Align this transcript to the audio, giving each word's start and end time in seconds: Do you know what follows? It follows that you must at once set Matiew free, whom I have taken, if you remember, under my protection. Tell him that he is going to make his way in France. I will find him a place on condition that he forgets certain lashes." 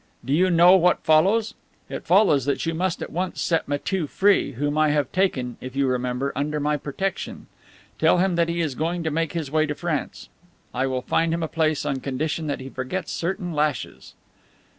Do 0.25 0.33
you 0.33 0.49
know 0.49 0.75
what 0.77 1.03
follows? 1.03 1.53
It 1.87 2.07
follows 2.07 2.45
that 2.45 2.65
you 2.65 2.73
must 2.73 3.03
at 3.03 3.11
once 3.11 3.39
set 3.39 3.67
Matiew 3.67 4.07
free, 4.09 4.53
whom 4.53 4.75
I 4.75 4.89
have 4.89 5.11
taken, 5.11 5.57
if 5.61 5.75
you 5.75 5.85
remember, 5.85 6.33
under 6.35 6.59
my 6.59 6.75
protection. 6.75 7.45
Tell 7.99 8.17
him 8.17 8.33
that 8.35 8.49
he 8.49 8.61
is 8.61 8.73
going 8.73 9.03
to 9.03 9.11
make 9.11 9.33
his 9.33 9.51
way 9.51 9.65
in 9.65 9.73
France. 9.75 10.29
I 10.73 10.87
will 10.87 11.03
find 11.03 11.31
him 11.31 11.43
a 11.43 11.47
place 11.47 11.85
on 11.85 11.99
condition 11.99 12.47
that 12.47 12.61
he 12.61 12.67
forgets 12.71 13.11
certain 13.11 13.53
lashes." 13.53 14.15